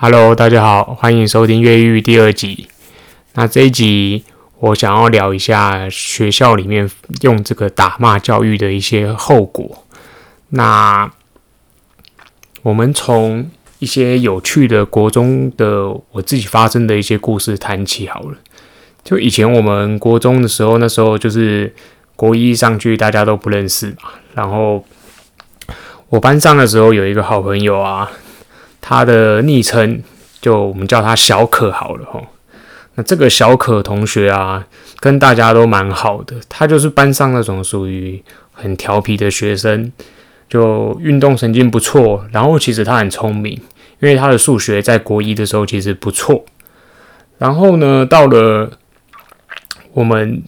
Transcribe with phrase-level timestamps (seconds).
[0.00, 2.68] Hello，大家好，欢迎收听《越狱》第二集。
[3.34, 4.22] 那这一集
[4.60, 6.88] 我想要聊一下学校里面
[7.22, 9.84] 用这个打骂教育的一些后果。
[10.50, 11.10] 那
[12.62, 13.50] 我们从
[13.80, 18.38] 一些有趣的国中的我自己发生的一些故事谈起好了。
[19.02, 21.74] 就以前我们国中的时候，那时候就是
[22.14, 23.96] 国一上去，大家都不认识。
[24.32, 24.84] 然后
[26.08, 28.08] 我班上的时候有一个好朋友啊。
[28.88, 30.02] 他的昵称
[30.40, 32.26] 就我们叫他小可好了吼。
[32.94, 34.66] 那这个小可同学啊，
[34.98, 36.36] 跟大家都蛮好的。
[36.48, 38.24] 他就是班上那种属于
[38.54, 39.92] 很调皮的学生，
[40.48, 42.24] 就运动神经不错。
[42.32, 43.52] 然后其实他很聪明，
[44.00, 46.46] 因为他的数学在国一的时候其实不错。
[47.36, 48.70] 然后呢，到了
[49.92, 50.42] 我们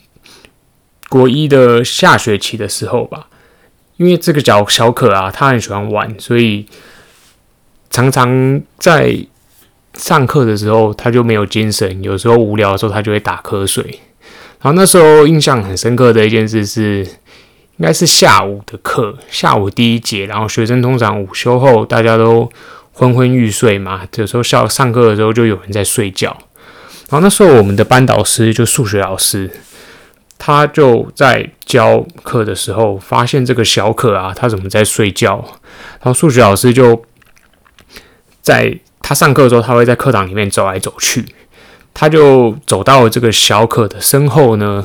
[1.11, 3.27] 国一的下学期的时候吧，
[3.99, 6.65] 因为这个小小可啊，他很喜欢玩，所以。
[7.91, 9.16] 常常在
[9.95, 12.02] 上课的时候，他就没有精神。
[12.02, 13.85] 有时候无聊的时候，他就会打瞌睡。
[14.63, 17.05] 然后那时候印象很深刻的一件事是，
[17.79, 20.27] 应该是下午的课，下午第一节。
[20.27, 22.49] 然后学生通常午休后，大家都
[22.93, 24.02] 昏昏欲睡嘛。
[24.16, 26.37] 有时候上上课的时候，就有人在睡觉。
[27.09, 29.51] 然后那时候我们的班导师就数学老师，
[30.38, 35.45] 他就在教课的时候，发现这个小可啊，他怎么在睡觉？
[35.99, 37.04] 然后数学老师就。
[38.51, 41.24] 在他上课的时候，他会在课堂里面走来走去。
[41.95, 44.84] 他就走到这个小可的身后呢，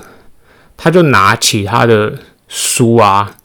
[0.77, 2.13] 他就拿起他的
[2.47, 3.37] 书啊，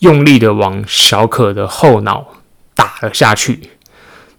[0.00, 2.26] 用力的往小可的后脑
[2.74, 3.70] 打了下去。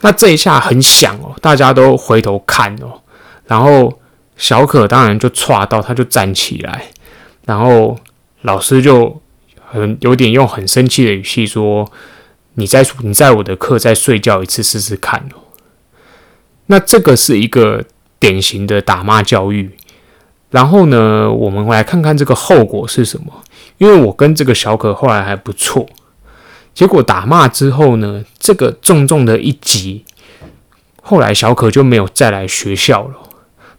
[0.02, 3.00] 那这一下很响哦，大家都回头看哦。
[3.46, 3.98] 然后
[4.36, 6.88] 小可当然就剉到，他就站起来。
[7.46, 7.98] 然后
[8.42, 9.22] 老师就
[9.66, 11.90] 很有点用很生气的语气说。
[12.56, 15.40] 你在你在我的课再睡觉一次试试看哦。
[16.68, 17.84] 那这个是一个
[18.20, 19.78] 典型的打骂教育。
[20.50, 23.42] 然后呢，我们来看看这个后果是什么。
[23.78, 25.88] 因为我跟这个小可后来还不错，
[26.74, 30.06] 结果打骂之后呢，这个重重的一击，
[31.02, 33.16] 后来小可就没有再来学校了。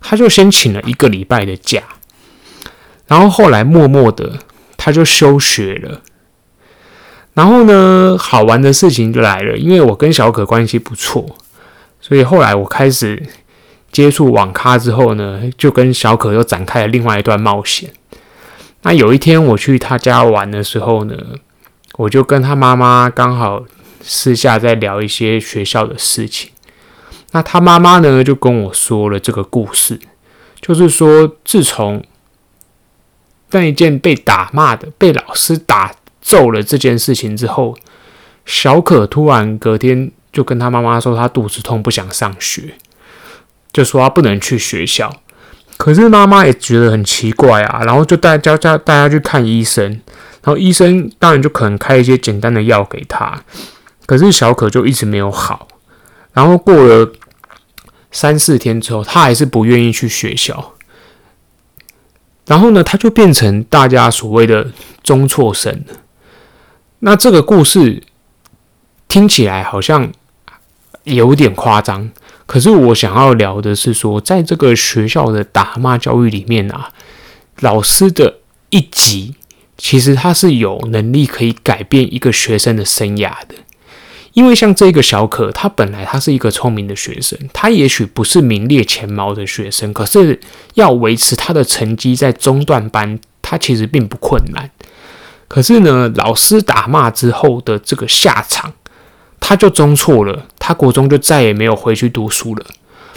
[0.01, 1.83] 他就先请了一个礼拜的假，
[3.07, 4.41] 然后后来默默的
[4.77, 6.01] 他就休学了。
[7.35, 11.25] 然后呢，好玩的事情就来了，因为我跟小可关系不错，
[11.99, 13.23] 所以后来我开始
[13.91, 17.91] 接触网咖之后呢，就跟小可又展开了另外一段冒险。
[18.83, 21.17] 那有一天我去他家玩的时候呢，
[21.97, 23.65] 我就跟他妈妈刚好
[24.03, 26.51] 私下在聊一些学校的事情。
[27.31, 29.99] 那他妈妈呢就跟我说了这个故事，
[30.61, 32.05] 就是说自从
[33.53, 35.95] 那一件被打骂的，被老师打。
[36.23, 37.77] 揍了这件事情之后，
[38.47, 42.75] 小可突然隔天就跟他妈妈说他肚子痛，不想上学，
[43.73, 45.13] 就说他不能去学校。
[45.77, 49.85] 可是妈妈也觉得很奇怪啊，然后就带叫叫大家去看医生，
[50.43, 53.43] 然后医生当然就可能开一些简单的药给他，
[54.07, 55.67] 可是小可就一直没有好。
[56.33, 57.13] 然后过了
[58.13, 60.75] 三四天之后，他还是不愿意去学校。
[62.47, 64.71] 然后呢，他就变成大家所谓的
[65.03, 65.95] 中辍生了。
[67.05, 68.01] 那这个故事
[69.09, 70.13] 听起来好像
[71.03, 72.09] 有点夸张，
[72.47, 76.93] 可是我想要聊的是说，在这个学校的打骂教育里面啊，
[77.59, 78.39] 老师的
[78.71, 79.35] 一级
[79.77, 83.57] 其实他是有能力可以改变一个学生的生涯的。
[84.35, 90.41] 因为像这个小可，他本来他是一个聪明的学生，他也许不是名列前茅的学生，可是
[90.75, 94.71] 要维持他的成绩在中段班，他其实并不困难。
[95.53, 98.73] 可是呢，老师打骂之后的这个下场，
[99.39, 102.65] 他就中错了，他国中就再也没有回去读书了。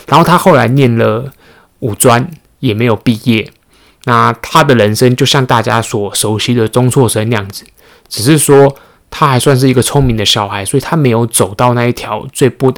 [0.06, 1.32] 然后他后来念了
[1.80, 2.30] 五专，
[2.60, 3.50] 也没有毕业。
[4.04, 7.64] 那他的人生就像大家所熟悉的中辍生那样子，
[8.10, 8.76] 只是说
[9.10, 12.70] 他还算是一个聪明的小孩，所以他没有走到那一条最不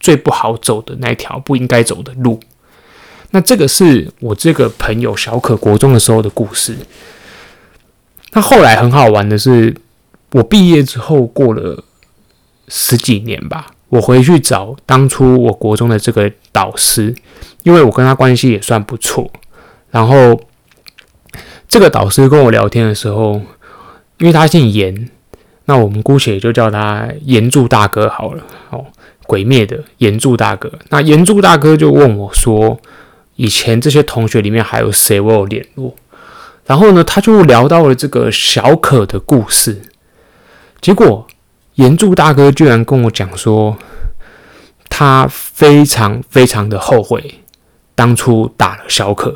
[0.00, 2.40] 最不好走的那一条不应该走的路。
[3.32, 6.74] 那这个是我这个朋友小可国中的时候的故事。
[8.32, 9.74] 那后来很好玩的是，
[10.32, 11.82] 我毕业之后过了
[12.68, 17.14] 十几年吧，我回去找当初我国中的这个导师，
[17.62, 19.30] 因为我跟他关系也算不错。
[19.90, 20.38] 然后
[21.66, 23.40] 这个导师跟我聊天的时候，
[24.18, 25.08] 因为他姓严，
[25.64, 28.44] 那我们姑且就叫他严柱大哥好了。
[28.70, 28.84] 哦，
[29.26, 30.70] 鬼灭的严柱大哥。
[30.90, 32.78] 那严柱大哥就问我说，
[33.36, 35.94] 以前这些同学里面还有谁我有联络？
[36.68, 39.80] 然后呢，他就聊到了这个小可的故事。
[40.82, 41.26] 结果
[41.76, 43.74] 严柱大哥居然跟我讲说，
[44.90, 47.40] 他非常非常的后悔
[47.94, 49.34] 当初打了小可，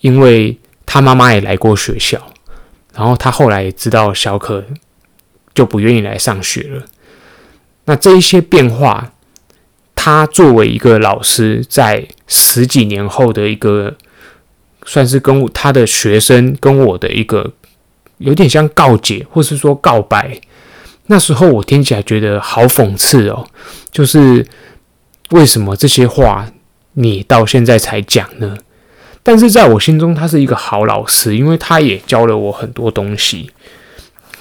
[0.00, 2.18] 因为他妈妈也来过学校，
[2.94, 4.64] 然后他后来也知道小可
[5.52, 6.82] 就不愿意来上学了。
[7.84, 9.12] 那这一些变化，
[9.94, 13.94] 他作为一个老师，在十几年后的一个，
[14.88, 17.52] 算是跟他的学生跟我的一个
[18.16, 20.40] 有点像告解，或是说告白。
[21.08, 23.46] 那时候我听起来觉得好讽刺哦，
[23.92, 24.46] 就是
[25.28, 26.50] 为什么这些话
[26.94, 28.56] 你到现在才讲呢？
[29.22, 33.50] 但是在我心中，他是一个好老师，因为他也教了我很多东西。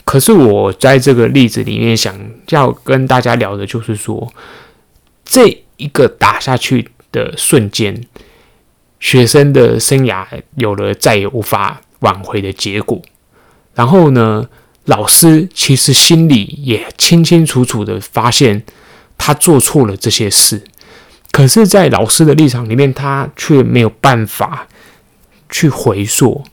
[0.06, 2.18] 可是我在这个例子里面想
[2.52, 4.32] 要跟大家聊的就是说，
[5.26, 8.02] 这一个打下去的瞬间，
[9.00, 13.02] 学生的生涯有了再也无法挽回的结果。
[13.76, 14.48] 然后呢，
[14.86, 18.64] 老师其实心里也清清楚楚的发现
[19.18, 20.64] 他做错了这些事，
[21.32, 24.68] 可是，在老师的立场里面，他却没有办法
[25.50, 26.44] 去回溯。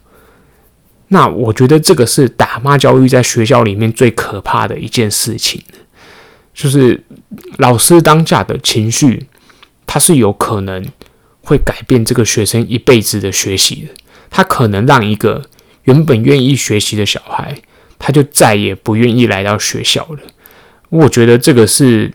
[1.08, 5.62] 那我觉得这个是打骂教育在学校里面最可怕的一件事情，
[6.52, 7.02] 就是
[7.58, 9.26] 老师当下的情绪，
[9.86, 10.84] 他是有可能
[11.44, 13.88] 会改变这个学生一辈子的学习的。
[14.30, 15.44] 他可能让一个
[15.84, 17.56] 原本愿意学习的小孩，
[17.98, 20.18] 他就再也不愿意来到学校了。
[20.88, 22.12] 我觉得这个是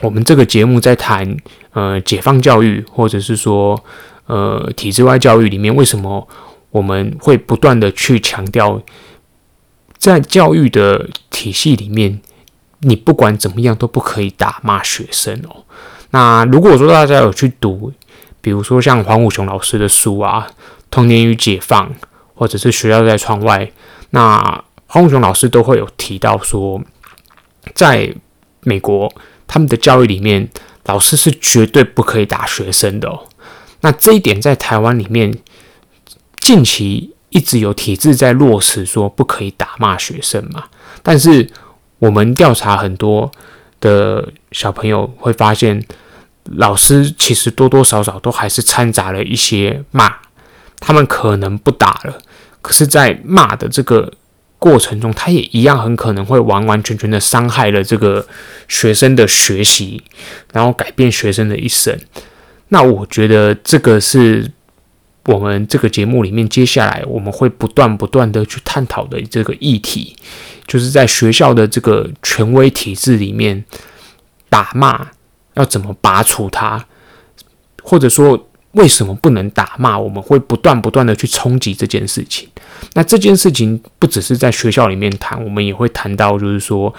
[0.00, 1.36] 我们这个节目在谈
[1.72, 3.82] 呃解放教育，或者是说
[4.26, 6.28] 呃体制外教育里面为什么。
[6.72, 8.80] 我们会不断的去强调，
[9.98, 12.20] 在教育的体系里面，
[12.82, 15.64] 你不管怎么样都不可以打骂学生哦。
[16.12, 17.92] 那如果说大家有去读，
[18.40, 20.46] 比如说像黄武雄老师的书啊，
[20.90, 21.88] 《童年与解放》，
[22.34, 23.64] 或者是《学校在窗外》，
[24.10, 26.80] 那黄武雄老师都会有提到说，
[27.74, 28.14] 在
[28.62, 29.12] 美国
[29.46, 30.48] 他们的教育里面，
[30.86, 33.28] 老师是绝对不可以打学生的哦。
[33.80, 35.38] 那这一点在台湾里面。
[36.40, 40.64] 近期一直有体制在落实说不可以打骂学生嘛，
[41.02, 41.48] 但是
[41.98, 43.30] 我们调查很多
[43.78, 45.84] 的小朋友会发现，
[46.56, 50.14] 老师其实多多少少都还是掺杂了一些骂，
[50.78, 52.18] 他们可能不打了，
[52.60, 54.12] 可是，在骂的这个
[54.58, 58.26] 过程中，他也一样很可能会完完全全的伤害了这个
[58.68, 60.02] 学生的学习，
[60.52, 61.98] 然后改变学生的一生。
[62.68, 64.50] 那我觉得这个是。
[65.26, 70.16] 我们这个节目里面，接下来我们会不断不断的去探讨的这个议题，
[70.66, 73.62] 就是在学校的这个权威体制里面，
[74.48, 75.08] 打骂
[75.54, 76.84] 要怎么拔除它，
[77.82, 79.98] 或者说为什么不能打骂？
[79.98, 82.48] 我们会不断不断的去冲击这件事情。
[82.94, 86.94] 那这件事情不只是在学校里面谈，我们也会谈到，就是说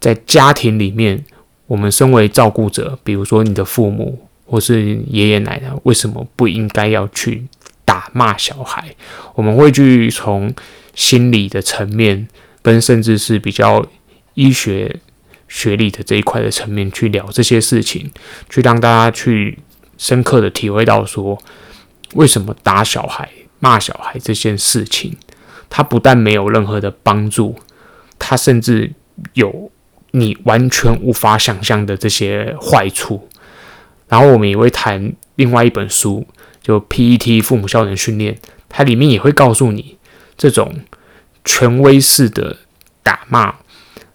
[0.00, 1.24] 在家庭里面，
[1.66, 4.18] 我们身为照顾者，比如说你的父母。
[4.46, 7.46] 或是爷爷奶奶为什么不应该要去
[7.82, 8.94] 打骂小孩？
[9.34, 10.54] 我们会去从
[10.94, 12.28] 心理的层面，
[12.60, 13.84] 跟甚至是比较
[14.34, 15.00] 医学
[15.54, 18.10] 学历的这一块的层面去聊这些事情，
[18.50, 19.56] 去让大家去
[19.96, 21.40] 深刻的体会到说，
[22.14, 23.30] 为什么打小孩、
[23.60, 25.16] 骂小孩这件事情，
[25.70, 27.54] 它不但没有任何的帮助，
[28.18, 28.92] 它甚至
[29.34, 29.70] 有
[30.10, 33.28] 你完全无法想象的这些坏处。
[34.08, 36.26] 然后我们也会谈另外一本书，
[36.60, 38.36] 就 PET 父母效能训练，
[38.68, 39.96] 它里面也会告诉你，
[40.36, 40.80] 这种
[41.44, 42.56] 权威式的
[43.04, 43.54] 打骂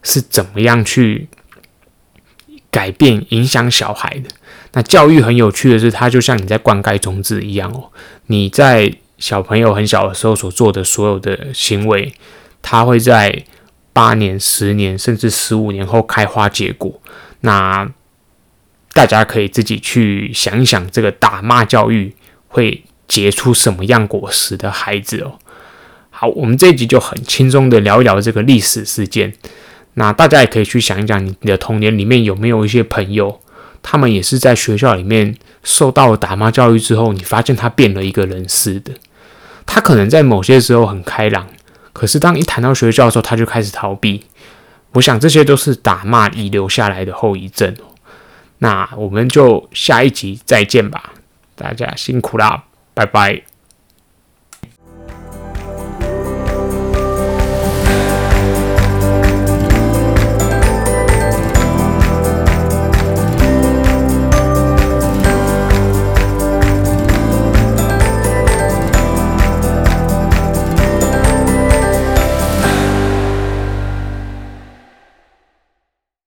[0.03, 1.27] 是怎么样去
[2.71, 4.29] 改变、影响小孩的。
[4.73, 7.91] 那教育很有趣的是，它就像你在灌溉种子一样哦，
[8.27, 12.13] 你在小朋友很小的时候所做的所有的行为，
[12.61, 13.43] 它会在
[13.91, 17.01] 八年、十年甚至十五年后开花结果。
[17.41, 17.89] 那
[18.93, 22.15] 大家可以自己去想一想，这个打骂教育
[22.47, 25.39] 会结出什么样果实的孩子哦。
[26.11, 29.33] 好，我们这一集就很轻松的聊一聊这个历史事件。
[29.99, 33.41] 那大家也可以去想一想，你的童年里面有没有一些朋友，
[33.83, 38.93] 他们也是在学校里面受到了打骂教育之后，你发现他变了一个人似的。
[39.65, 41.45] 他可能在某些时候很开朗，
[41.91, 44.23] 可是当一谈到学校的时候，他就开始逃避。
[44.93, 47.75] 我想这些都是打骂遗留下来的后遗症。
[48.59, 51.11] 那我们就下一集再见吧，
[51.55, 52.63] 大家辛苦啦，
[52.93, 53.48] 拜拜。